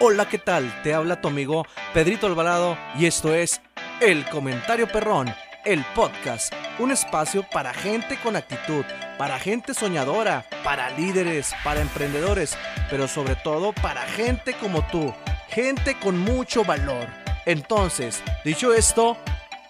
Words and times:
Hola, 0.00 0.28
¿qué 0.28 0.38
tal? 0.38 0.80
Te 0.84 0.94
habla 0.94 1.20
tu 1.20 1.26
amigo 1.26 1.66
Pedrito 1.92 2.28
Alvarado 2.28 2.78
y 2.96 3.06
esto 3.06 3.34
es 3.34 3.60
El 4.00 4.24
Comentario 4.26 4.86
Perrón, 4.86 5.34
el 5.64 5.84
podcast, 5.86 6.52
un 6.78 6.92
espacio 6.92 7.42
para 7.42 7.74
gente 7.74 8.16
con 8.22 8.36
actitud, 8.36 8.84
para 9.18 9.40
gente 9.40 9.74
soñadora, 9.74 10.46
para 10.62 10.90
líderes, 10.90 11.52
para 11.64 11.80
emprendedores, 11.80 12.56
pero 12.88 13.08
sobre 13.08 13.34
todo 13.34 13.72
para 13.72 14.02
gente 14.02 14.54
como 14.60 14.86
tú, 14.86 15.12
gente 15.48 15.98
con 15.98 16.16
mucho 16.16 16.64
valor. 16.64 17.08
Entonces, 17.44 18.22
dicho 18.44 18.72
esto, 18.72 19.16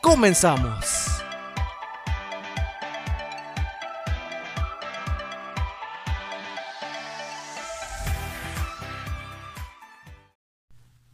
comenzamos. 0.03 1.18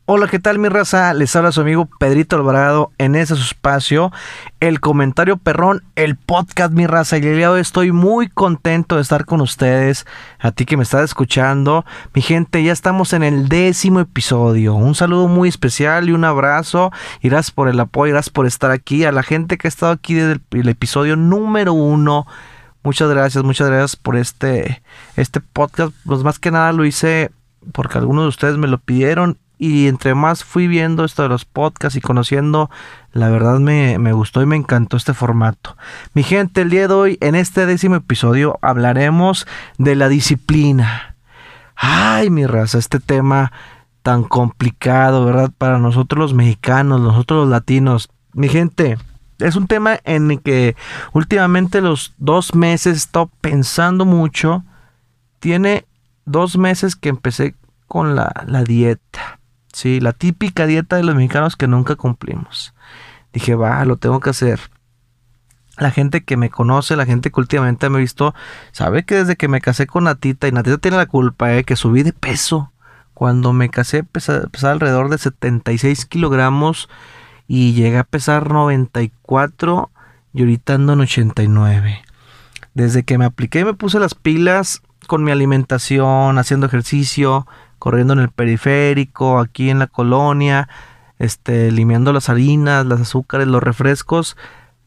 Hola, 0.07 0.29
¿qué 0.29 0.39
tal 0.39 0.59
mi 0.59 0.69
raza? 0.69 1.15
Les 1.15 1.35
habla 1.35 1.51
su 1.51 1.63
amigo 1.63 1.89
Pedrito 1.99 2.37
Alvarado 2.37 2.93
en 2.99 3.15
ese 3.15 3.37
su 3.37 3.43
espacio, 3.43 4.13
el 4.61 4.79
comentario 4.79 5.39
perrón, 5.39 5.83
el 5.97 6.17
podcast 6.17 6.75
mi 6.75 6.87
raza. 6.87 7.17
Y 7.17 7.23
el 7.23 7.37
día 7.37 7.47
de 7.47 7.55
hoy 7.55 7.61
estoy 7.63 7.91
muy 7.91 8.29
contento 8.29 8.97
de 8.97 9.01
estar 9.01 9.25
con 9.25 9.41
ustedes, 9.41 10.05
a 10.39 10.51
ti 10.51 10.67
que 10.67 10.77
me 10.77 10.83
estás 10.83 11.05
escuchando. 11.05 11.87
Mi 12.13 12.21
gente, 12.21 12.63
ya 12.63 12.71
estamos 12.71 13.15
en 13.15 13.23
el 13.23 13.49
décimo 13.49 13.99
episodio. 13.99 14.75
Un 14.75 14.95
saludo 14.95 15.27
muy 15.27 15.49
especial 15.49 16.07
y 16.11 16.13
un 16.13 16.27
abrazo. 16.27 16.93
Gracias 17.23 17.51
por 17.51 17.69
el 17.69 17.81
apoyo, 17.81 18.13
gracias 18.13 18.31
por 18.31 18.47
estar 18.47 18.73
aquí. 18.73 19.07
A 19.07 19.13
la 19.13 19.23
gente 19.23 19.57
que 19.57 19.69
ha 19.69 19.71
estado 19.71 19.93
aquí 19.93 20.13
desde 20.13 20.39
el, 20.51 20.69
episodio 20.69 21.17
número 21.17 21.73
uno. 21.73 22.27
Muchas 22.83 23.09
gracias, 23.09 23.43
muchas 23.43 23.69
gracias 23.69 23.97
por 23.97 24.17
este, 24.19 24.83
este 25.17 25.41
podcast. 25.41 25.95
Pues 26.05 26.23
más 26.23 26.39
que 26.39 26.51
nada 26.51 26.75
lo 26.75 26.85
hice 26.85 27.31
porque 27.73 27.97
algunos 27.97 28.25
de 28.25 28.29
ustedes 28.29 28.59
me 28.59 28.69
lo 28.69 28.77
pidieron 28.77 29.39
y 29.65 29.89
entre 29.89 30.15
más 30.15 30.45
fui 30.45 30.67
viendo 30.69 31.07
esto 31.07 31.23
de 31.23 31.31
los 31.31 31.47
podcasts 31.47 31.97
y 31.97 32.03
conociendo, 32.03 32.69
la 33.13 33.31
verdad 33.31 33.61
me, 33.61 33.99
me, 33.99 34.13
gustó 34.13 34.43
y 34.43 34.47
me 34.47 34.57
encantó 34.57 34.99
este 34.99 35.15
formato. 35.15 35.79
Mi 36.13 36.23
gente, 36.23 36.61
el 36.61 36.69
día 36.69 36.87
de 36.87 36.93
hoy, 36.93 37.19
en 37.23 37.35
este 37.35 37.65
décimo 37.65 37.95
episodio, 37.95 38.59
hablaremos 38.61 39.47
de 39.79 39.97
la 39.97 40.11
disciplina. 40.11 41.17
Ay, 41.77 42.29
mi 42.29 42.45
raza, 42.45 42.77
este 42.77 43.01
tema 43.01 43.53
tan 44.03 44.25
complicado, 44.25 45.25
¿verdad? 45.25 45.51
Para 45.57 45.79
nosotros 45.79 46.19
los 46.19 46.35
mexicanos, 46.35 47.01
nosotros 47.01 47.45
los 47.45 47.49
latinos. 47.49 48.11
Mi 48.35 48.51
gente, 48.51 48.99
es 49.39 49.57
un 49.57 49.67
tema 49.67 49.99
en 50.05 50.31
el 50.31 50.43
que 50.43 50.77
últimamente 51.15 51.81
los 51.81 52.13
dos 52.19 52.55
meses 52.55 52.93
he 52.93 52.99
estado 52.99 53.31
pensando 53.41 54.05
mucho. 54.05 54.63
Tiene 55.39 55.87
dos 56.27 56.59
meses 56.59 56.97
que 56.97 57.09
empecé 57.09 57.55
con 57.87 58.15
la, 58.15 58.31
la 58.47 58.63
dieta 58.63 59.39
Sí, 59.75 59.99
la 60.01 60.13
típica 60.13 60.67
dieta 60.67 60.97
de 60.97 61.03
los 61.03 61.17
mexicanos 61.17 61.57
que 61.57 61.67
nunca 61.67 61.97
cumplimos. 61.97 62.75
Dije, 63.33 63.57
va, 63.57 63.85
lo 63.85 63.97
tengo 63.97 64.21
que 64.21 64.31
hacer. 64.31 64.61
La 65.77 65.91
gente 65.91 66.23
que 66.23 66.37
me 66.37 66.49
conoce, 66.49 66.95
la 66.95 67.07
gente 67.07 67.33
que 67.33 67.41
últimamente 67.41 67.91
me 67.91 67.99
ha 67.99 68.01
visto, 68.01 68.37
sabe 68.71 69.05
que 69.05 69.17
desde 69.17 69.35
que 69.35 69.49
me 69.49 69.61
casé 69.61 69.89
con 69.89 70.05
Natita, 70.05 70.47
y 70.47 70.53
Natita 70.53 70.79
tiene 70.79 70.97
la 70.97 71.07
culpa, 71.07 71.53
eh, 71.53 71.65
que 71.65 71.75
subí 71.75 72.05
de 72.05 72.13
peso. 72.13 72.71
Cuando 73.15 73.53
me 73.53 73.69
casé 73.69 74.05
pesaba, 74.05 74.47
alrededor 74.63 75.09
de 75.09 75.19
76 75.19 76.07
kilogramos 76.07 76.89
y 77.49 77.73
llegué 77.73 77.99
a 77.99 78.05
pesar 78.05 78.53
94 78.53 79.91
y 80.33 80.41
ahorita 80.41 80.75
ando 80.75 80.93
en 80.93 81.01
89. 81.01 82.03
Desde 82.75 83.03
que 83.03 83.19
me 83.19 83.25
apliqué 83.25 83.65
me 83.65 83.75
puse 83.75 83.99
las 83.99 84.15
pilas 84.15 84.83
con 85.09 85.25
mi 85.25 85.33
alimentación, 85.33 86.39
haciendo 86.39 86.67
ejercicio, 86.67 87.47
corriendo 87.85 88.15
en 88.15 88.21
el 88.21 88.31
periférico, 88.31 89.39
aquí 89.39 89.69
en 89.69 89.79
la 89.79 89.87
colonia, 89.87 90.71
este, 91.19 91.71
limpiando 91.71 92.15
las 92.15 92.31
harinas, 92.31 92.87
las 92.87 93.03
azúcares, 93.03 93.47
los 93.47 93.63
refrescos. 93.63 94.39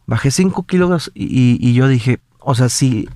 Bajé 0.07 0.31
5 0.31 0.65
kilos 0.65 1.11
y, 1.13 1.73
yo 1.73 1.87
dije, 1.87 2.21
o 2.39 2.55
sea, 2.55 2.69
si, 2.69 3.07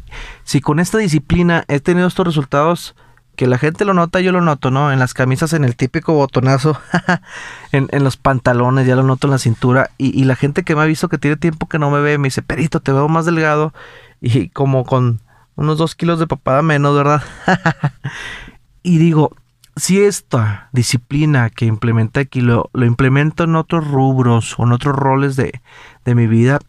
si 0.43 0.61
con 0.61 0.79
esta 0.79 0.99
disciplina 0.99 1.65
he 1.67 1.79
tenido 1.79 2.05
estos 2.05 2.27
resultados, 2.27 2.95
que 3.35 3.47
la 3.47 3.57
gente 3.57 3.83
lo 3.83 3.95
nota, 3.95 4.19
yo 4.19 4.31
lo 4.31 4.41
noto, 4.41 4.69
¿no? 4.69 4.91
En 4.91 4.99
las 4.99 5.15
camisas, 5.15 5.53
en 5.53 5.65
el 5.65 5.75
típico 5.75 6.13
botonazo, 6.13 6.79
en, 7.71 7.87
en, 7.91 8.03
los 8.03 8.17
pantalones, 8.17 8.85
ya 8.85 8.95
lo 8.95 9.01
noto 9.01 9.25
en 9.25 9.31
la 9.31 9.39
cintura. 9.39 9.89
Y, 9.97 10.15
y, 10.15 10.25
la 10.25 10.35
gente 10.35 10.61
que 10.61 10.75
me 10.75 10.83
ha 10.83 10.85
visto 10.85 11.09
que 11.09 11.17
tiene 11.17 11.37
tiempo 11.37 11.67
que 11.67 11.79
no 11.79 11.89
me 11.89 12.01
ve, 12.01 12.19
me 12.19 12.27
dice, 12.27 12.43
Perito, 12.43 12.81
te 12.81 12.91
veo 12.91 13.07
más 13.09 13.25
delgado. 13.25 13.73
Y 14.21 14.49
como 14.49 14.85
con 14.85 15.21
unos 15.55 15.79
dos 15.79 15.95
kilos 15.95 16.19
de 16.19 16.27
papada 16.27 16.61
menos, 16.61 16.95
¿verdad? 16.95 17.23
y 18.83 18.99
digo, 18.99 19.31
si 19.75 20.01
esta 20.01 20.69
disciplina 20.73 21.49
que 21.49 21.65
implementé 21.65 22.21
aquí 22.21 22.41
lo, 22.41 22.69
lo, 22.73 22.85
implemento 22.85 23.45
en 23.45 23.55
otros 23.55 23.87
rubros 23.87 24.59
o 24.59 24.63
en 24.63 24.73
otros 24.73 24.95
roles 24.95 25.35
de, 25.35 25.61
de 26.05 26.15
mi 26.15 26.27
vida, 26.27 26.59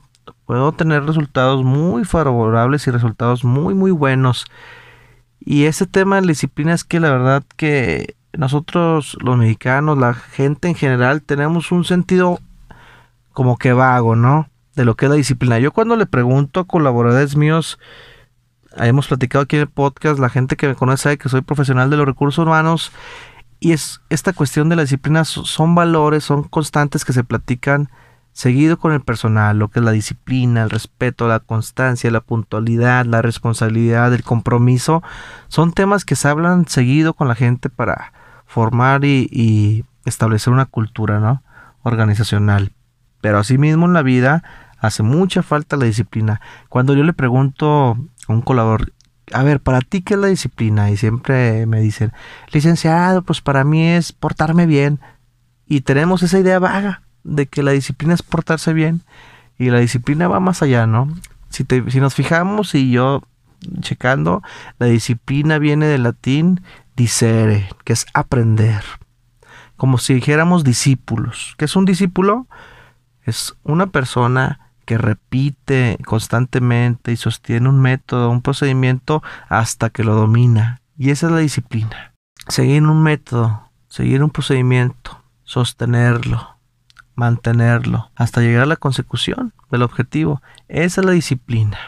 puedo 0.46 0.72
tener 0.72 1.04
resultados 1.04 1.64
muy 1.64 2.04
favorables 2.04 2.86
y 2.86 2.90
resultados 2.90 3.44
muy, 3.44 3.74
muy 3.74 3.90
buenos. 3.90 4.46
Y 5.40 5.64
ese 5.64 5.86
tema 5.86 6.20
de 6.20 6.28
disciplina 6.28 6.72
es 6.72 6.84
que 6.84 7.00
la 7.00 7.10
verdad 7.10 7.42
que 7.56 8.14
nosotros 8.32 9.16
los 9.20 9.36
mexicanos, 9.36 9.98
la 9.98 10.14
gente 10.14 10.68
en 10.68 10.74
general, 10.74 11.22
tenemos 11.22 11.72
un 11.72 11.84
sentido 11.84 12.38
como 13.32 13.56
que 13.56 13.72
vago, 13.72 14.16
¿no? 14.16 14.48
De 14.74 14.84
lo 14.84 14.94
que 14.94 15.06
es 15.06 15.10
la 15.10 15.16
disciplina. 15.16 15.58
Yo 15.58 15.72
cuando 15.72 15.96
le 15.96 16.06
pregunto 16.06 16.60
a 16.60 16.66
colaboradores 16.66 17.36
míos, 17.36 17.78
hemos 18.76 19.08
platicado 19.08 19.44
aquí 19.44 19.56
en 19.56 19.62
el 19.62 19.68
podcast, 19.68 20.18
la 20.18 20.28
gente 20.28 20.56
que 20.56 20.68
me 20.68 20.74
conoce 20.74 21.04
sabe 21.04 21.18
que 21.18 21.28
soy 21.28 21.42
profesional 21.42 21.90
de 21.90 21.96
los 21.96 22.06
recursos 22.06 22.44
humanos 22.44 22.92
y 23.60 23.72
es 23.72 24.00
esta 24.10 24.32
cuestión 24.32 24.68
de 24.68 24.76
la 24.76 24.82
disciplina 24.82 25.24
son 25.24 25.74
valores, 25.74 26.24
son 26.24 26.42
constantes 26.44 27.04
que 27.04 27.12
se 27.12 27.22
platican 27.22 27.90
seguido 28.32 28.78
con 28.78 28.92
el 28.92 29.02
personal, 29.02 29.58
lo 29.58 29.68
que 29.68 29.78
es 29.78 29.84
la 29.84 29.92
disciplina, 29.92 30.62
el 30.62 30.70
respeto, 30.70 31.28
la 31.28 31.40
constancia, 31.40 32.10
la 32.10 32.22
puntualidad, 32.22 33.04
la 33.04 33.22
responsabilidad, 33.22 34.12
el 34.12 34.24
compromiso, 34.24 35.02
son 35.48 35.72
temas 35.72 36.04
que 36.04 36.16
se 36.16 36.28
hablan 36.28 36.66
seguido 36.66 37.14
con 37.14 37.28
la 37.28 37.34
gente 37.34 37.68
para 37.68 38.12
formar 38.46 39.04
y, 39.04 39.28
y 39.30 39.84
establecer 40.04 40.52
una 40.52 40.66
cultura 40.66 41.20
¿no? 41.20 41.42
organizacional. 41.82 42.72
Pero 43.20 43.38
asimismo 43.38 43.86
en 43.86 43.92
la 43.92 44.02
vida 44.02 44.42
hace 44.78 45.04
mucha 45.04 45.42
falta 45.42 45.76
la 45.76 45.84
disciplina. 45.84 46.40
Cuando 46.68 46.94
yo 46.94 47.04
le 47.04 47.12
pregunto 47.12 47.96
un 48.28 48.42
colaborador, 48.42 48.92
a 49.32 49.42
ver, 49.42 49.60
¿para 49.60 49.80
ti 49.80 50.02
qué 50.02 50.14
es 50.14 50.20
la 50.20 50.28
disciplina? 50.28 50.90
Y 50.90 50.96
siempre 50.96 51.66
me 51.66 51.80
dicen, 51.80 52.12
licenciado, 52.50 53.22
pues 53.22 53.40
para 53.40 53.64
mí 53.64 53.86
es 53.86 54.12
portarme 54.12 54.66
bien. 54.66 55.00
Y 55.66 55.82
tenemos 55.82 56.22
esa 56.22 56.38
idea 56.38 56.58
vaga 56.58 57.02
de 57.24 57.46
que 57.46 57.62
la 57.62 57.72
disciplina 57.72 58.14
es 58.14 58.22
portarse 58.22 58.72
bien. 58.72 59.02
Y 59.58 59.70
la 59.70 59.78
disciplina 59.78 60.28
va 60.28 60.40
más 60.40 60.62
allá, 60.62 60.86
¿no? 60.86 61.08
Si, 61.48 61.64
si 61.88 62.00
nos 62.00 62.14
fijamos 62.14 62.74
y 62.74 62.90
yo 62.90 63.22
checando, 63.80 64.42
la 64.78 64.86
disciplina 64.86 65.58
viene 65.58 65.86
del 65.86 66.02
latín 66.02 66.62
dicere, 66.96 67.68
que 67.84 67.92
es 67.92 68.06
aprender. 68.12 68.82
Como 69.76 69.98
si 69.98 70.14
dijéramos 70.14 70.64
discípulos. 70.64 71.54
¿Qué 71.58 71.64
es 71.64 71.76
un 71.76 71.84
discípulo? 71.84 72.46
Es 73.24 73.54
una 73.62 73.86
persona 73.88 74.71
que 74.84 74.98
repite 74.98 75.98
constantemente 76.04 77.12
y 77.12 77.16
sostiene 77.16 77.68
un 77.68 77.80
método, 77.80 78.30
un 78.30 78.42
procedimiento 78.42 79.22
hasta 79.48 79.90
que 79.90 80.04
lo 80.04 80.14
domina. 80.14 80.80
Y 80.98 81.10
esa 81.10 81.26
es 81.26 81.32
la 81.32 81.38
disciplina. 81.38 82.14
Seguir 82.48 82.82
un 82.82 83.02
método, 83.02 83.70
seguir 83.88 84.22
un 84.22 84.30
procedimiento, 84.30 85.22
sostenerlo, 85.44 86.58
mantenerlo, 87.14 88.10
hasta 88.16 88.40
llegar 88.40 88.62
a 88.62 88.66
la 88.66 88.76
consecución 88.76 89.52
del 89.70 89.82
objetivo. 89.82 90.42
Esa 90.68 91.00
es 91.00 91.06
la 91.06 91.12
disciplina. 91.12 91.78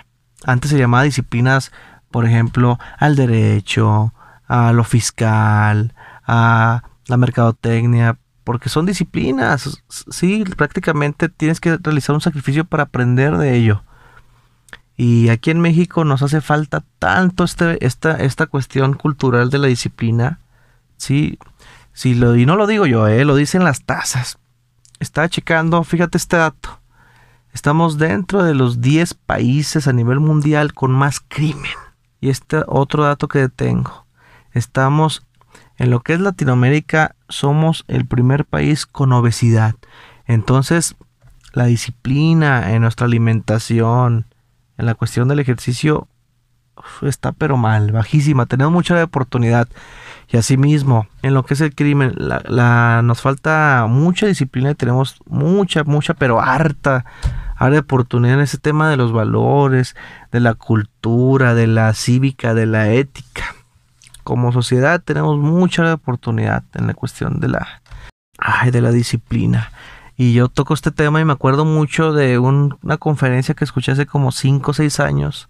Antes 0.44 0.71
se 0.71 0.78
llamaba 0.78 1.04
disciplinas, 1.04 1.72
por 2.10 2.27
ejemplo, 2.27 2.78
al 2.99 3.16
derecho, 3.16 4.13
a 4.47 4.72
lo 4.72 4.84
fiscal, 4.84 5.95
a 6.27 6.83
la 7.07 7.16
mercadotecnia, 7.16 8.19
porque 8.45 8.69
son 8.69 8.87
disciplinas. 8.87 9.83
Sí, 9.89 10.45
prácticamente 10.57 11.29
tienes 11.29 11.61
que 11.61 11.79
realizar 11.79 12.15
un 12.15 12.21
sacrificio 12.21 12.65
para 12.65 12.85
aprender 12.85 13.37
de 13.39 13.57
ello. 13.57 13.83
Y 14.97 15.31
aquí 15.31 15.51
en 15.51 15.61
México 15.61 16.05
nos 16.05 16.23
hace 16.23 16.41
falta 16.41 16.85
tanto 16.99 17.43
este, 17.45 17.85
esta, 17.85 18.13
esta 18.17 18.47
cuestión 18.47 18.95
cultural 18.95 19.51
de 19.51 19.59
la 19.59 19.67
disciplina. 19.67 20.39
Sí, 20.97 21.39
sí 21.93 22.13
y 22.13 22.47
no 22.47 22.57
lo 22.57 22.67
digo 22.67 22.87
yo, 22.87 23.09
eh, 23.09 23.25
lo 23.25 23.35
dicen 23.35 23.65
las 23.65 23.83
tasas. 23.83 24.39
Estaba 25.01 25.29
checando, 25.29 25.83
fíjate 25.83 26.19
este 26.19 26.37
dato. 26.37 26.79
Estamos 27.53 27.99
dentro 27.99 28.43
de 28.43 28.55
los 28.55 28.81
10 28.81 29.15
países 29.15 29.89
a 29.89 29.93
nivel 29.93 30.21
mundial 30.21 30.75
con 30.75 30.93
más 30.93 31.21
crimen. 31.21 31.73
Y 32.21 32.29
este 32.29 32.63
otro 32.67 33.05
dato 33.05 33.29
que 33.29 33.49
tengo. 33.49 34.07
Estamos 34.53 35.27
en 35.78 35.91
lo 35.91 36.00
que 36.00 36.15
es 36.15 36.21
Latinoamérica 36.21 37.15
somos 37.28 37.84
el 37.88 38.06
primer 38.06 38.44
país 38.44 38.86
con 38.86 39.12
obesidad. 39.12 39.74
Entonces, 40.26 40.97
la 41.53 41.66
disciplina 41.66 42.72
en 42.72 42.82
nuestra 42.82 43.06
alimentación, 43.06 44.26
en 44.78 44.86
la 44.86 44.94
cuestión 44.94 45.28
del 45.28 45.41
ejercicio, 45.41 46.09
está 47.03 47.32
pero 47.32 47.56
mal, 47.56 47.92
bajísima. 47.92 48.47
Tenemos 48.47 48.72
mucha 48.72 49.03
oportunidad. 49.03 49.68
Y 50.30 50.36
asimismo, 50.36 51.06
en 51.22 51.34
lo 51.34 51.44
que 51.44 51.54
es 51.54 51.60
el 51.60 51.74
crimen, 51.74 52.15
la, 52.16 53.03
nos 53.03 53.21
falta 53.21 53.86
mucha 53.88 54.26
disciplina 54.26 54.71
y 54.71 54.74
tenemos 54.74 55.21
mucha, 55.26 55.84
mucha, 55.84 56.15
pero 56.15 56.41
harta, 56.41 57.04
harta 57.56 57.78
oportunidad 57.78 58.34
en 58.34 58.41
ese 58.41 58.59
tema 58.59 58.88
de 58.88 58.97
los 58.97 59.12
valores, 59.12 59.94
de 60.32 60.41
la 60.41 60.54
cultura, 60.54 61.54
de 61.54 61.66
la 61.66 61.92
cívica, 61.92 62.54
de 62.54 62.66
la 62.66 62.91
ética. 62.92 63.44
Como 64.24 64.53
sociedad 64.53 65.03
tenemos 65.03 65.38
mucha 65.38 65.94
oportunidad 65.94 66.65
en 66.74 66.86
la 66.86 66.94
cuestión 66.94 67.41
de 67.41 67.48
la, 67.48 67.82
ay, 68.38 68.71
de 68.71 68.80
la 68.80 68.91
disciplina. 68.91 69.71
Y 70.16 70.32
yo 70.32 70.48
toco 70.48 70.74
este 70.74 70.91
tema 70.91 71.21
y 71.21 71.24
me 71.24 71.32
acuerdo 71.32 71.65
mucho 71.65 72.12
de 72.12 72.38
una 72.38 72.97
conferencia 72.98 73.54
que 73.54 73.65
escuché 73.65 73.92
hace 73.92 74.06
como 74.06 74.32
5 74.32 74.71
o 74.71 74.74
6 74.74 75.00
años. 75.00 75.48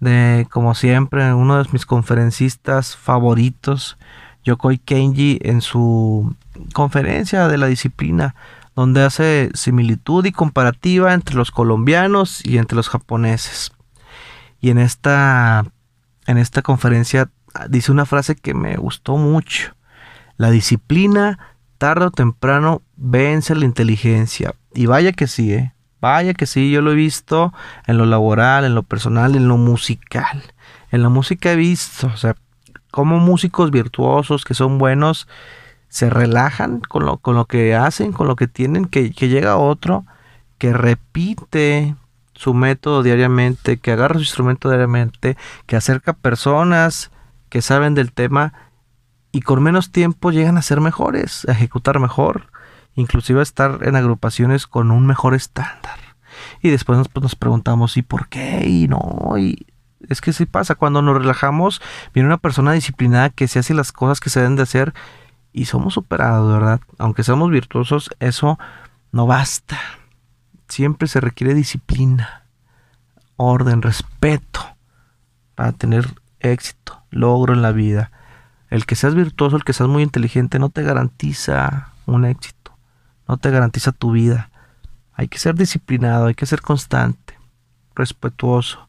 De, 0.00 0.46
como 0.50 0.74
siempre, 0.74 1.32
uno 1.32 1.62
de 1.62 1.68
mis 1.72 1.86
conferencistas 1.86 2.96
favoritos, 2.96 3.96
Yokoi 4.44 4.78
Kenji, 4.78 5.38
en 5.42 5.62
su 5.62 6.36
conferencia 6.74 7.48
de 7.48 7.56
la 7.56 7.66
disciplina, 7.66 8.34
donde 8.74 9.02
hace 9.02 9.50
similitud 9.54 10.26
y 10.26 10.32
comparativa 10.32 11.14
entre 11.14 11.34
los 11.34 11.50
colombianos 11.50 12.44
y 12.44 12.58
entre 12.58 12.76
los 12.76 12.90
japoneses. 12.90 13.72
Y 14.60 14.68
en 14.68 14.78
esta, 14.78 15.64
en 16.26 16.36
esta 16.36 16.60
conferencia 16.60 17.30
dice 17.68 17.92
una 17.92 18.06
frase 18.06 18.36
que 18.36 18.54
me 18.54 18.76
gustó 18.76 19.16
mucho. 19.16 19.74
La 20.36 20.50
disciplina 20.50 21.38
tarde 21.78 22.06
o 22.06 22.10
temprano 22.10 22.82
vence 22.96 23.54
la 23.54 23.64
inteligencia. 23.64 24.54
Y 24.74 24.86
vaya 24.86 25.12
que 25.12 25.26
sí, 25.26 25.52
¿eh? 25.52 25.72
Vaya 26.00 26.34
que 26.34 26.46
sí, 26.46 26.70
yo 26.70 26.82
lo 26.82 26.92
he 26.92 26.94
visto 26.94 27.52
en 27.86 27.98
lo 27.98 28.06
laboral, 28.06 28.64
en 28.64 28.74
lo 28.74 28.82
personal, 28.82 29.34
en 29.34 29.48
lo 29.48 29.56
musical. 29.56 30.42
En 30.90 31.02
la 31.02 31.08
música 31.08 31.52
he 31.52 31.56
visto, 31.56 32.06
o 32.08 32.16
sea, 32.16 32.36
como 32.90 33.18
músicos 33.18 33.70
virtuosos 33.70 34.44
que 34.44 34.54
son 34.54 34.78
buenos 34.78 35.26
se 35.88 36.10
relajan 36.10 36.80
con 36.80 37.06
lo, 37.06 37.16
con 37.18 37.34
lo 37.34 37.46
que 37.46 37.74
hacen, 37.74 38.12
con 38.12 38.26
lo 38.26 38.36
que 38.36 38.48
tienen, 38.48 38.86
que, 38.86 39.12
que 39.12 39.28
llega 39.28 39.56
otro 39.56 40.04
que 40.58 40.72
repite 40.72 41.94
su 42.34 42.54
método 42.54 43.02
diariamente, 43.02 43.78
que 43.78 43.92
agarra 43.92 44.14
su 44.14 44.20
instrumento 44.20 44.68
diariamente, 44.68 45.36
que 45.66 45.76
acerca 45.76 46.12
personas 46.12 47.10
que 47.48 47.62
saben 47.62 47.94
del 47.94 48.12
tema 48.12 48.52
y 49.32 49.42
con 49.42 49.62
menos 49.62 49.92
tiempo 49.92 50.30
llegan 50.30 50.56
a 50.56 50.62
ser 50.62 50.80
mejores, 50.80 51.46
a 51.48 51.52
ejecutar 51.52 52.00
mejor, 52.00 52.50
inclusive 52.94 53.40
a 53.40 53.42
estar 53.42 53.80
en 53.82 53.96
agrupaciones 53.96 54.66
con 54.66 54.90
un 54.90 55.06
mejor 55.06 55.34
estándar. 55.34 55.98
Y 56.62 56.70
después 56.70 56.98
nos, 56.98 57.08
pues, 57.08 57.22
nos 57.22 57.36
preguntamos, 57.36 57.96
¿y 57.96 58.02
por 58.02 58.28
qué? 58.28 58.66
Y 58.66 58.88
no, 58.88 59.34
y 59.38 59.66
es 60.08 60.20
que 60.20 60.32
sí 60.32 60.46
pasa, 60.46 60.74
cuando 60.74 61.02
nos 61.02 61.16
relajamos, 61.16 61.80
viene 62.14 62.28
una 62.28 62.38
persona 62.38 62.72
disciplinada 62.72 63.30
que 63.30 63.48
se 63.48 63.58
hace 63.58 63.74
las 63.74 63.92
cosas 63.92 64.20
que 64.20 64.30
se 64.30 64.40
deben 64.40 64.56
de 64.56 64.62
hacer 64.62 64.94
y 65.52 65.66
somos 65.66 65.94
superados, 65.94 66.52
¿verdad? 66.52 66.80
Aunque 66.98 67.24
seamos 67.24 67.50
virtuosos, 67.50 68.10
eso 68.20 68.58
no 69.12 69.26
basta. 69.26 69.78
Siempre 70.68 71.08
se 71.08 71.20
requiere 71.20 71.54
disciplina, 71.54 72.46
orden, 73.36 73.82
respeto 73.82 74.60
para 75.54 75.72
tener 75.72 76.14
éxito, 76.52 77.02
logro 77.10 77.54
en 77.54 77.62
la 77.62 77.72
vida. 77.72 78.10
El 78.68 78.86
que 78.86 78.96
seas 78.96 79.14
virtuoso, 79.14 79.56
el 79.56 79.64
que 79.64 79.72
seas 79.72 79.88
muy 79.88 80.02
inteligente, 80.02 80.58
no 80.58 80.70
te 80.70 80.82
garantiza 80.82 81.92
un 82.06 82.24
éxito, 82.24 82.76
no 83.28 83.36
te 83.36 83.50
garantiza 83.50 83.92
tu 83.92 84.12
vida. 84.12 84.50
Hay 85.12 85.28
que 85.28 85.38
ser 85.38 85.54
disciplinado, 85.54 86.26
hay 86.26 86.34
que 86.34 86.46
ser 86.46 86.60
constante, 86.60 87.38
respetuoso. 87.94 88.88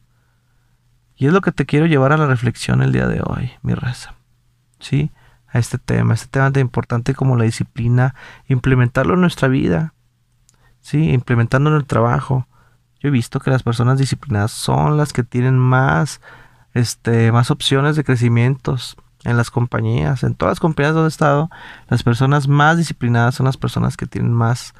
Y 1.16 1.26
es 1.26 1.32
lo 1.32 1.40
que 1.40 1.52
te 1.52 1.66
quiero 1.66 1.86
llevar 1.86 2.12
a 2.12 2.16
la 2.16 2.26
reflexión 2.26 2.82
el 2.82 2.92
día 2.92 3.06
de 3.06 3.20
hoy, 3.24 3.50
mi 3.62 3.74
raza. 3.74 4.14
¿Sí? 4.78 5.10
A 5.48 5.58
este 5.58 5.78
tema, 5.78 6.14
este 6.14 6.28
tema 6.28 6.52
tan 6.52 6.60
importante 6.60 7.14
como 7.14 7.36
la 7.36 7.44
disciplina, 7.44 8.14
implementarlo 8.46 9.14
en 9.14 9.22
nuestra 9.22 9.48
vida. 9.48 9.94
¿Sí? 10.80 11.10
Implementándolo 11.10 11.76
en 11.76 11.82
el 11.82 11.86
trabajo. 11.86 12.46
Yo 13.00 13.08
he 13.08 13.12
visto 13.12 13.40
que 13.40 13.50
las 13.50 13.62
personas 13.62 13.98
disciplinadas 13.98 14.52
son 14.52 14.96
las 14.96 15.12
que 15.12 15.22
tienen 15.22 15.58
más, 15.58 16.20
este, 16.78 17.32
más 17.32 17.50
opciones 17.50 17.96
de 17.96 18.04
crecimientos, 18.04 18.96
en 19.24 19.36
las 19.36 19.50
compañías, 19.50 20.22
en 20.22 20.34
todas 20.34 20.52
las 20.52 20.60
compañías 20.60 20.94
donde 20.94 21.08
he 21.08 21.10
estado, 21.10 21.50
las 21.88 22.02
personas 22.02 22.48
más 22.48 22.76
disciplinadas 22.76 23.34
son 23.34 23.46
las 23.46 23.56
personas 23.56 23.96
que 23.96 24.06
tienen 24.06 24.32
más, 24.32 24.74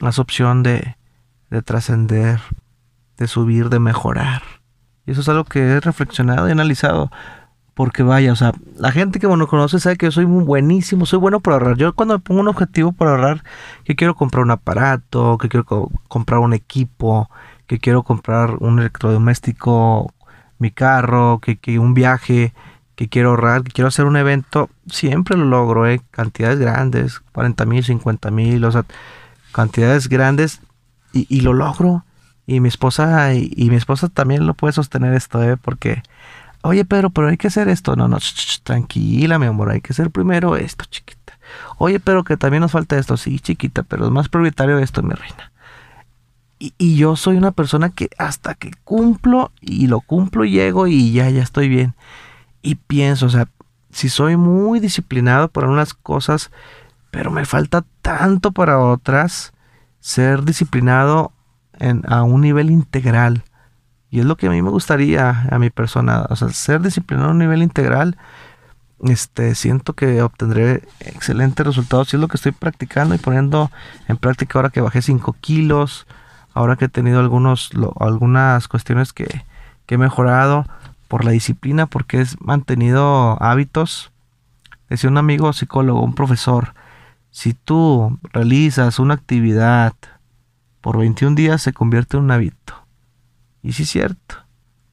más 0.00 0.18
opción 0.18 0.62
de, 0.62 0.96
de 1.50 1.62
trascender, 1.62 2.40
de 3.16 3.28
subir, 3.28 3.68
de 3.68 3.78
mejorar. 3.78 4.42
Y 5.06 5.12
eso 5.12 5.20
es 5.20 5.28
algo 5.28 5.44
que 5.44 5.60
he 5.60 5.80
reflexionado 5.80 6.48
y 6.48 6.52
analizado. 6.52 7.10
Porque 7.74 8.02
vaya, 8.02 8.32
o 8.32 8.36
sea, 8.36 8.52
la 8.76 8.90
gente 8.90 9.20
que 9.20 9.28
me 9.28 9.46
conoce 9.46 9.78
sabe 9.78 9.98
que 9.98 10.06
yo 10.06 10.10
soy 10.10 10.24
buenísimo, 10.24 11.04
soy 11.04 11.18
bueno 11.18 11.40
para 11.40 11.56
ahorrar. 11.56 11.76
Yo 11.76 11.94
cuando 11.94 12.14
me 12.14 12.20
pongo 12.20 12.40
un 12.40 12.48
objetivo 12.48 12.92
para 12.92 13.10
ahorrar, 13.10 13.44
que 13.84 13.94
quiero 13.94 14.14
comprar 14.14 14.44
un 14.44 14.50
aparato, 14.50 15.36
que 15.36 15.50
quiero 15.50 15.90
comprar 16.08 16.40
un 16.40 16.54
equipo, 16.54 17.28
que 17.66 17.78
quiero 17.78 18.02
comprar 18.02 18.56
un 18.60 18.78
electrodoméstico, 18.78 20.14
mi 20.58 20.70
carro, 20.70 21.40
que, 21.40 21.56
que 21.56 21.78
un 21.78 21.94
viaje, 21.94 22.52
que 22.96 23.08
quiero 23.08 23.30
ahorrar, 23.30 23.62
que 23.62 23.72
quiero 23.72 23.88
hacer 23.88 24.06
un 24.06 24.16
evento, 24.16 24.70
siempre 24.90 25.36
lo 25.36 25.44
logro, 25.44 25.86
¿eh? 25.86 26.00
cantidades 26.10 26.58
grandes, 26.58 27.20
40 27.32 27.66
mil, 27.66 27.84
50 27.84 28.30
mil, 28.30 28.64
o 28.64 28.72
sea, 28.72 28.84
cantidades 29.52 30.08
grandes 30.08 30.60
y, 31.12 31.40
lo 31.40 31.52
logro. 31.52 32.04
Y 32.46 32.60
mi 32.60 32.68
esposa, 32.68 33.34
y, 33.34 33.68
mi 33.70 33.76
esposa 33.76 34.08
también 34.08 34.46
lo 34.46 34.54
puede 34.54 34.72
sostener 34.72 35.14
esto, 35.14 35.42
¿eh? 35.42 35.56
porque, 35.56 36.02
oye 36.62 36.84
Pedro, 36.84 37.10
pero 37.10 37.28
hay 37.28 37.36
que 37.36 37.48
hacer 37.48 37.68
esto. 37.68 37.96
No, 37.96 38.08
no, 38.08 38.18
tranquila, 38.62 39.38
mi 39.38 39.46
amor, 39.46 39.70
hay 39.70 39.80
que 39.80 39.92
hacer 39.92 40.10
primero 40.10 40.56
esto, 40.56 40.84
chiquita. 40.88 41.38
Oye, 41.78 42.00
pero 42.00 42.24
que 42.24 42.36
también 42.36 42.62
nos 42.62 42.72
falta 42.72 42.98
esto, 42.98 43.16
sí, 43.16 43.40
chiquita, 43.40 43.82
pero 43.82 44.06
es 44.06 44.10
más 44.10 44.28
prioritario 44.28 44.78
esto, 44.78 45.02
mi 45.02 45.14
reina. 45.14 45.52
Y, 46.58 46.72
y, 46.78 46.96
yo 46.96 47.16
soy 47.16 47.36
una 47.36 47.52
persona 47.52 47.90
que 47.90 48.08
hasta 48.16 48.54
que 48.54 48.70
cumplo 48.84 49.52
y 49.60 49.88
lo 49.88 50.00
cumplo 50.00 50.44
llego 50.44 50.86
y 50.86 51.12
ya, 51.12 51.28
ya 51.28 51.42
estoy 51.42 51.68
bien 51.68 51.94
y 52.66 52.74
pienso, 52.74 53.26
o 53.26 53.28
sea, 53.28 53.48
si 53.90 54.08
soy 54.08 54.36
muy 54.36 54.80
disciplinado 54.80 55.46
para 55.46 55.68
unas 55.68 55.94
cosas, 55.94 56.50
pero 57.12 57.30
me 57.30 57.44
falta 57.44 57.84
tanto 58.02 58.50
para 58.50 58.80
otras, 58.80 59.52
ser 60.00 60.42
disciplinado 60.42 61.30
en, 61.78 62.02
a 62.08 62.24
un 62.24 62.40
nivel 62.40 62.70
integral. 62.70 63.44
Y 64.10 64.18
es 64.18 64.26
lo 64.26 64.36
que 64.36 64.48
a 64.48 64.50
mí 64.50 64.62
me 64.62 64.70
gustaría 64.70 65.46
a 65.48 65.58
mi 65.60 65.70
persona, 65.70 66.26
o 66.28 66.34
sea, 66.34 66.48
ser 66.48 66.80
disciplinado 66.80 67.28
a 67.28 67.32
un 67.32 67.38
nivel 67.38 67.62
integral, 67.62 68.16
este, 69.04 69.54
siento 69.54 69.92
que 69.92 70.20
obtendré 70.20 70.82
excelentes 70.98 71.64
resultados. 71.64 72.12
Y 72.12 72.16
es 72.16 72.20
lo 72.20 72.26
que 72.26 72.36
estoy 72.36 72.50
practicando 72.50 73.14
y 73.14 73.18
poniendo 73.18 73.70
en 74.08 74.16
práctica 74.16 74.58
ahora 74.58 74.70
que 74.70 74.80
bajé 74.80 75.02
5 75.02 75.36
kilos, 75.40 76.08
ahora 76.56 76.76
que 76.76 76.86
he 76.86 76.88
tenido 76.88 77.20
algunos, 77.20 77.70
algunas 78.00 78.66
cuestiones 78.66 79.12
que, 79.12 79.44
he 79.88 79.98
mejorado 79.98 80.64
por 81.06 81.24
la 81.24 81.30
disciplina, 81.30 81.86
porque 81.86 82.20
es 82.20 82.40
mantenido 82.40 83.40
hábitos. 83.40 84.10
Decía 84.88 85.10
un 85.10 85.18
amigo 85.18 85.52
psicólogo, 85.52 86.02
un 86.02 86.14
profesor, 86.14 86.74
si 87.30 87.52
tú 87.52 88.18
realizas 88.32 88.98
una 88.98 89.14
actividad 89.14 89.92
por 90.80 90.98
21 90.98 91.36
días 91.36 91.60
se 91.60 91.74
convierte 91.74 92.16
en 92.16 92.24
un 92.24 92.30
hábito. 92.30 92.74
Y 93.62 93.74
sí 93.74 93.82
es 93.82 93.90
cierto, 93.90 94.36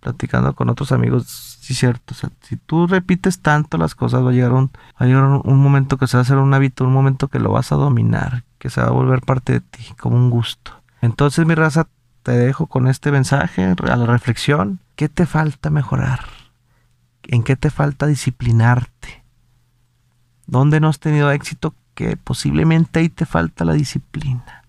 platicando 0.02 0.54
con 0.54 0.70
otros 0.70 0.92
amigos, 0.92 1.28
sí 1.62 1.74
es 1.74 1.80
cierto. 1.80 2.14
si 2.42 2.58
tú 2.58 2.88
repites 2.88 3.40
tanto 3.40 3.78
las 3.78 3.96
cosas, 3.96 4.24
va 4.24 4.32
a 4.32 4.34
llegar, 4.34 4.52
un, 4.52 4.68
va 4.68 5.06
a 5.06 5.06
llegar 5.06 5.24
un 5.24 5.64
momento 5.64 5.98
que 5.98 6.08
se 6.08 6.18
va 6.18 6.22
a 6.22 6.24
hacer 6.24 6.38
un 6.38 6.54
hábito, 6.54 6.84
un 6.84 6.94
momento 6.94 7.30
que 7.30 7.40
lo 7.40 7.52
vas 7.52 7.72
a 7.72 7.78
dominar, 7.78 8.44
que 8.60 8.70
se 8.70 8.82
va 8.82 8.88
a 8.88 8.92
volver 8.92 9.22
parte 9.22 9.54
de 9.54 9.60
ti, 9.62 9.94
como 9.98 10.18
un 10.18 10.30
gusto. 10.30 10.83
Entonces, 11.04 11.46
mi 11.46 11.54
raza, 11.54 11.90
te 12.24 12.32
dejo 12.32 12.68
con 12.68 12.88
este 12.88 13.12
mensaje 13.12 13.66
a 13.66 13.96
la 13.98 14.06
reflexión. 14.06 14.80
¿Qué 14.96 15.10
te 15.10 15.26
falta 15.26 15.70
mejorar? 15.70 16.22
¿En 17.24 17.44
qué 17.44 17.58
te 17.58 17.70
falta 17.70 18.08
disciplinarte? 18.08 19.22
¿Dónde 20.48 20.80
no 20.80 20.88
has 20.88 21.00
tenido 21.00 21.30
éxito? 21.30 21.76
Que 21.94 22.16
posiblemente 22.16 23.02
ahí 23.02 23.10
te 23.10 23.26
falta 23.26 23.66
la 23.66 23.74
disciplina. 23.74 24.64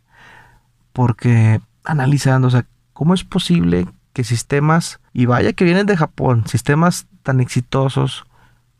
Porque 0.92 1.60
analizando, 1.84 2.48
o 2.48 2.50
sea, 2.50 2.66
¿cómo 2.94 3.14
es 3.14 3.22
posible 3.22 3.86
que 4.12 4.24
sistemas, 4.24 4.98
y 5.12 5.26
vaya 5.26 5.52
que 5.52 5.64
vienen 5.64 5.86
de 5.86 5.96
Japón, 5.96 6.48
sistemas 6.48 7.06
tan 7.22 7.38
exitosos 7.40 8.26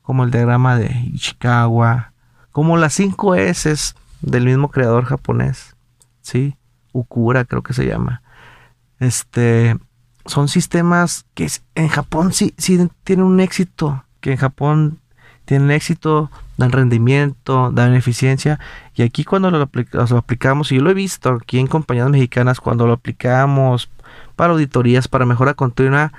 como 0.03 0.25
el 0.25 0.33
diagrama 0.33 0.77
de 0.77 0.93
Ishikawa, 1.13 2.15
como 2.51 2.77
las 2.79 2.95
5 2.95 3.37
S 3.37 3.95
del 4.23 4.45
mismo 4.45 4.73
creador 4.73 5.05
japonés, 5.05 5.77
¿sí? 6.21 6.57
Ukura 6.95 7.45
creo 7.45 7.63
que 7.63 7.75
se 7.75 7.87
llama. 7.87 8.23
Este, 9.01 9.77
son 10.25 10.49
sistemas 10.49 11.27
que 11.35 11.49
en 11.75 11.89
Japón 11.89 12.33
sí, 12.33 12.55
tienen 13.05 13.27
un 13.27 13.41
éxito, 13.41 14.05
que 14.21 14.33
en 14.33 14.39
Japón 14.39 14.99
tienen 15.45 15.71
éxito, 15.71 16.31
dan 16.57 16.73
rendimiento, 16.73 17.71
dan 17.73 17.95
eficiencia. 17.95 18.59
Y 18.95 19.03
aquí 19.03 19.25
cuando 19.25 19.51
lo, 19.51 19.69
aplicamos, 20.17 20.73
y 20.73 20.77
yo 20.77 20.83
lo 20.83 20.91
he 20.91 20.95
visto 20.95 21.31
aquí 21.31 21.59
en 21.59 21.67
compañías 21.67 22.09
mexicanas, 22.09 22.61
cuando 22.61 22.87
lo 22.87 22.95
aplicamos 22.95 23.91
para 24.37 24.55
auditorías, 24.55 25.09
para 25.09 25.27
mejora 25.27 25.55
continua, 25.55 26.13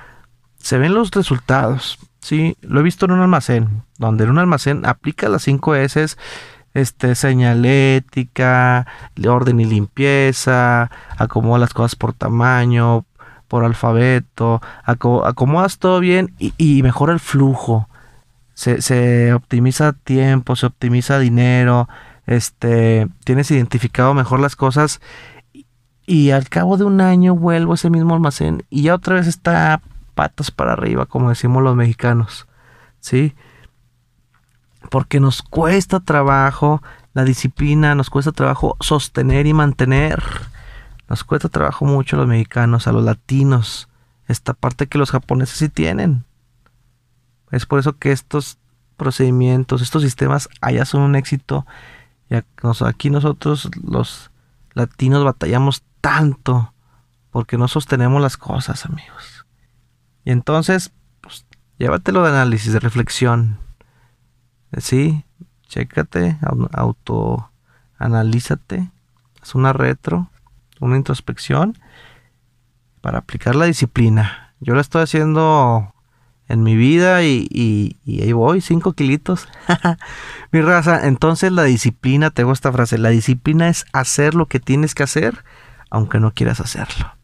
se 0.57 0.77
ven 0.77 0.93
los 0.93 1.09
resultados. 1.11 1.97
Sí, 2.19 2.57
lo 2.61 2.79
he 2.79 2.83
visto 2.83 3.05
en 3.05 3.13
un 3.13 3.21
almacén, 3.21 3.83
donde 3.97 4.25
en 4.25 4.31
un 4.31 4.39
almacén 4.39 4.85
aplica 4.85 5.29
las 5.29 5.43
5 5.43 5.75
S, 5.75 6.17
este, 6.75 7.15
señalética, 7.15 8.85
orden 9.27 9.59
y 9.61 9.65
limpieza, 9.65 10.91
acomoda 11.17 11.57
las 11.57 11.73
cosas 11.73 11.95
por 11.95 12.13
tamaño, 12.13 13.05
por 13.47 13.63
alfabeto, 13.63 14.61
acomodas 14.83 15.79
todo 15.79 15.99
bien 15.99 16.33
y, 16.37 16.83
mejora 16.83 17.13
el 17.13 17.19
flujo. 17.19 17.87
Se, 18.53 18.81
se, 18.81 19.33
optimiza 19.33 19.93
tiempo, 19.93 20.55
se 20.55 20.65
optimiza 20.65 21.17
dinero, 21.17 21.89
este, 22.27 23.07
tienes 23.23 23.49
identificado 23.51 24.13
mejor 24.13 24.39
las 24.39 24.55
cosas 24.55 25.01
y 26.05 26.31
al 26.31 26.49
cabo 26.49 26.77
de 26.77 26.83
un 26.83 27.01
año 27.01 27.35
vuelvo 27.35 27.71
a 27.71 27.75
ese 27.75 27.89
mismo 27.89 28.13
almacén 28.13 28.63
y 28.69 28.83
ya 28.83 28.95
otra 28.95 29.15
vez 29.15 29.27
está 29.27 29.81
patas 30.13 30.51
para 30.51 30.73
arriba, 30.73 31.05
como 31.05 31.29
decimos 31.29 31.63
los 31.63 31.75
mexicanos. 31.75 32.47
¿Sí? 32.99 33.35
Porque 34.89 35.19
nos 35.19 35.41
cuesta 35.41 35.99
trabajo 35.99 36.81
la 37.13 37.23
disciplina, 37.23 37.95
nos 37.95 38.09
cuesta 38.09 38.31
trabajo 38.31 38.77
sostener 38.79 39.47
y 39.47 39.53
mantener. 39.53 40.23
Nos 41.07 41.23
cuesta 41.23 41.49
trabajo 41.49 41.85
mucho 41.85 42.15
a 42.15 42.19
los 42.19 42.27
mexicanos, 42.27 42.87
a 42.87 42.91
los 42.91 43.03
latinos, 43.03 43.89
esta 44.27 44.53
parte 44.53 44.87
que 44.87 44.97
los 44.97 45.11
japoneses 45.11 45.57
sí 45.57 45.69
tienen. 45.69 46.25
Es 47.51 47.65
por 47.65 47.79
eso 47.79 47.97
que 47.97 48.11
estos 48.11 48.57
procedimientos, 48.97 49.81
estos 49.81 50.01
sistemas 50.01 50.49
allá 50.61 50.85
son 50.85 51.01
un 51.01 51.15
éxito. 51.15 51.65
Y 52.29 52.35
aquí 52.35 53.09
nosotros 53.09 53.69
los 53.83 54.31
latinos 54.73 55.23
batallamos 55.23 55.83
tanto 56.01 56.73
porque 57.29 57.57
no 57.57 57.67
sostenemos 57.67 58.21
las 58.21 58.37
cosas, 58.37 58.85
amigos. 58.85 59.45
Y 60.23 60.31
entonces, 60.31 60.91
pues, 61.21 61.45
llévatelo 61.77 62.23
de 62.23 62.29
análisis, 62.29 62.73
de 62.73 62.79
reflexión. 62.79 63.59
Sí, 64.77 65.23
chécate, 65.67 66.37
autoanalízate, 66.73 68.91
haz 69.41 69.55
una 69.55 69.73
retro, 69.73 70.29
una 70.79 70.95
introspección 70.97 71.77
para 73.01 73.17
aplicar 73.19 73.55
la 73.55 73.65
disciplina. 73.65 74.53
Yo 74.59 74.75
la 74.75 74.81
estoy 74.81 75.03
haciendo 75.03 75.93
en 76.47 76.63
mi 76.63 76.75
vida 76.75 77.23
y, 77.23 77.97
ahí 78.07 78.33
voy, 78.33 78.61
cinco 78.61 78.93
kilitos. 78.93 79.47
mi 80.51 80.61
raza, 80.61 81.07
entonces 81.07 81.51
la 81.51 81.63
disciplina, 81.63 82.31
tengo 82.31 82.51
esta 82.51 82.71
frase, 82.71 82.97
la 82.97 83.09
disciplina 83.09 83.69
es 83.69 83.85
hacer 83.93 84.35
lo 84.35 84.47
que 84.47 84.59
tienes 84.59 84.95
que 84.95 85.03
hacer 85.03 85.43
aunque 85.89 86.19
no 86.19 86.33
quieras 86.33 86.59
hacerlo. 86.59 87.15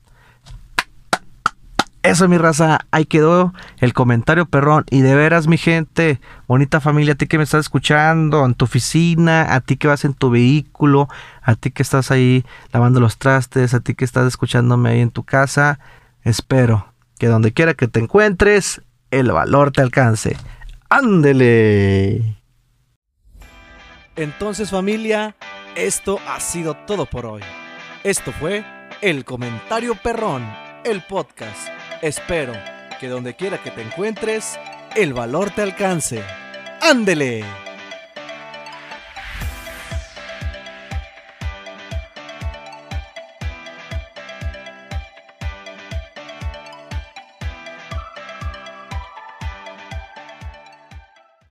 Eso, 2.04 2.28
mi 2.28 2.40
raza, 2.40 2.80
ahí 2.90 3.06
quedó 3.06 3.54
el 3.78 3.94
comentario 3.94 4.48
perrón. 4.48 4.86
Y 4.90 5.02
de 5.02 5.14
veras, 5.14 5.48
mi 5.48 5.58
gente, 5.58 6.20
bonita 6.48 6.80
familia, 6.80 7.14
a 7.14 7.16
ti 7.16 7.28
que 7.28 7.38
me 7.38 7.44
estás 7.44 7.62
escuchando 7.62 8.44
en 8.44 8.56
tu 8.56 8.66
oficina, 8.66 9.54
a 9.54 9.62
ti 9.62 9.78
que 9.78 9.88
vas 9.88 10.04
en 10.04 10.16
tu 10.16 10.32
vehículo, 10.32 11.10
a 11.44 11.54
ti 11.54 11.70
que 11.70 11.84
estás 11.84 12.10
ahí 12.10 12.44
lavando 12.74 13.00
los 13.00 13.20
trastes, 13.20 13.76
a 13.76 13.82
ti 13.82 13.94
que 13.94 14.06
estás 14.06 14.26
escuchándome 14.26 14.90
ahí 14.90 15.02
en 15.02 15.12
tu 15.12 15.24
casa, 15.24 15.80
espero 16.24 16.92
que 17.20 17.28
donde 17.28 17.54
quiera 17.54 17.76
que 17.76 17.88
te 17.88 18.00
encuentres, 18.00 18.82
el 19.12 19.32
valor 19.32 19.72
te 19.72 19.82
alcance. 19.82 20.38
Ándele. 20.90 22.36
Entonces, 24.16 24.72
familia, 24.72 25.36
esto 25.76 26.20
ha 26.28 26.40
sido 26.40 26.74
todo 26.74 27.06
por 27.06 27.28
hoy. 27.28 27.44
Esto 28.04 28.32
fue 28.32 28.66
El 29.02 29.24
Comentario 29.24 29.94
Perrón, 29.96 30.44
el 30.84 31.04
podcast. 31.04 31.81
Espero 32.02 32.54
que 33.00 33.08
donde 33.08 33.36
quiera 33.36 33.62
que 33.62 33.70
te 33.70 33.82
encuentres, 33.82 34.58
el 34.96 35.14
valor 35.14 35.52
te 35.52 35.62
alcance. 35.62 36.24
¡Ándele! 36.82 37.44